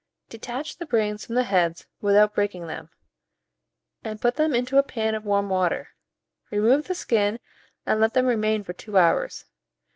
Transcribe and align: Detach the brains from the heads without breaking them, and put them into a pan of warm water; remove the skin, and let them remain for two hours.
Detach 0.29 0.77
the 0.77 0.87
brains 0.87 1.23
from 1.23 1.35
the 1.35 1.43
heads 1.43 1.85
without 2.01 2.33
breaking 2.33 2.65
them, 2.65 2.89
and 4.03 4.19
put 4.19 4.33
them 4.35 4.55
into 4.55 4.79
a 4.79 4.81
pan 4.81 5.13
of 5.13 5.25
warm 5.25 5.47
water; 5.47 5.89
remove 6.49 6.87
the 6.87 6.95
skin, 6.95 7.39
and 7.85 7.99
let 7.99 8.15
them 8.15 8.25
remain 8.25 8.63
for 8.63 8.73
two 8.73 8.97
hours. 8.97 9.45